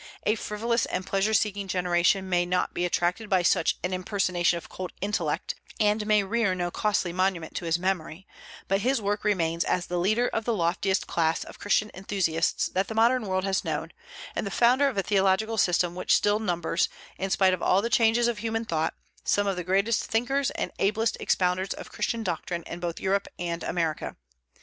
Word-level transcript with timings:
A 0.25 0.33
frivolous 0.33 0.87
and 0.87 1.05
pleasure 1.05 1.31
seeking 1.31 1.67
generation 1.67 2.27
may 2.27 2.43
not 2.43 2.73
be 2.73 2.85
attracted 2.85 3.29
by 3.29 3.43
such 3.43 3.77
an 3.83 3.93
impersonation 3.93 4.57
of 4.57 4.67
cold 4.67 4.91
intellect, 4.99 5.53
and 5.79 6.07
may 6.07 6.23
rear 6.23 6.55
no 6.55 6.71
costly 6.71 7.13
monument 7.13 7.55
to 7.57 7.65
his 7.65 7.77
memory; 7.77 8.25
but 8.67 8.81
his 8.81 8.99
work 8.99 9.23
remains 9.23 9.63
as 9.63 9.85
the 9.85 9.99
leader 9.99 10.27
of 10.29 10.43
the 10.43 10.55
loftiest 10.55 11.05
class 11.05 11.43
of 11.43 11.59
Christian 11.59 11.91
enthusiasts 11.93 12.65
that 12.69 12.87
the 12.87 12.95
modern 12.95 13.27
world 13.27 13.43
has 13.43 13.63
known, 13.63 13.91
and 14.35 14.47
the 14.47 14.49
founder 14.49 14.87
of 14.87 14.97
a 14.97 15.03
theological 15.03 15.59
system 15.59 15.93
which 15.93 16.15
still 16.15 16.39
numbers, 16.39 16.89
in 17.19 17.29
spite 17.29 17.53
of 17.53 17.61
all 17.61 17.83
the 17.83 17.87
changes 17.87 18.27
of 18.27 18.39
human 18.39 18.65
thought, 18.65 18.95
some 19.23 19.45
of 19.45 19.55
the 19.55 19.63
greatest 19.63 20.05
thinkers 20.05 20.49
and 20.49 20.71
ablest 20.79 21.15
expounders 21.19 21.75
of 21.75 21.91
Christian 21.91 22.23
doctrine 22.23 22.63
in 22.63 22.79
both 22.79 22.99
Europe 22.99 23.27
and 23.37 23.61
America. 23.61 24.15